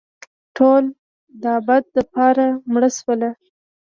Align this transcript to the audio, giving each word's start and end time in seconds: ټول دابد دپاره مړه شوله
ټول 0.55 0.83
دابد 1.43 1.83
دپاره 1.97 2.45
مړه 2.71 2.89
شوله 2.97 3.29